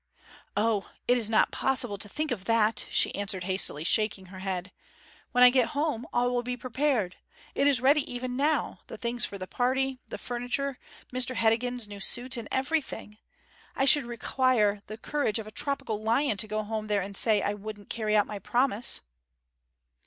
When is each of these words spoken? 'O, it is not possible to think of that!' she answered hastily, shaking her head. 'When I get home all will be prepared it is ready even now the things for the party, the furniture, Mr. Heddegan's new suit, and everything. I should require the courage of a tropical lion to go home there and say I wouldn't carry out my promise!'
'O, 0.57 0.89
it 1.07 1.15
is 1.15 1.29
not 1.29 1.51
possible 1.51 1.99
to 1.99 2.09
think 2.09 2.31
of 2.31 2.45
that!' 2.45 2.87
she 2.89 3.13
answered 3.13 3.43
hastily, 3.43 3.83
shaking 3.83 4.25
her 4.33 4.39
head. 4.39 4.71
'When 5.31 5.43
I 5.43 5.51
get 5.51 5.77
home 5.77 6.07
all 6.11 6.33
will 6.33 6.41
be 6.41 6.57
prepared 6.57 7.17
it 7.53 7.67
is 7.67 7.81
ready 7.81 8.11
even 8.11 8.35
now 8.35 8.79
the 8.87 8.97
things 8.97 9.25
for 9.25 9.37
the 9.37 9.45
party, 9.45 9.99
the 10.07 10.17
furniture, 10.17 10.79
Mr. 11.13 11.35
Heddegan's 11.35 11.87
new 11.87 11.99
suit, 11.99 12.35
and 12.35 12.47
everything. 12.51 13.19
I 13.75 13.85
should 13.85 14.05
require 14.07 14.81
the 14.87 14.97
courage 14.97 15.37
of 15.37 15.45
a 15.45 15.51
tropical 15.51 16.01
lion 16.01 16.35
to 16.37 16.47
go 16.47 16.63
home 16.63 16.87
there 16.87 17.01
and 17.03 17.15
say 17.15 17.43
I 17.43 17.53
wouldn't 17.53 17.91
carry 17.91 18.15
out 18.15 18.25
my 18.25 18.39
promise!' 18.39 19.01